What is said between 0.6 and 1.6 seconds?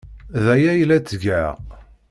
ay la ttgeɣ.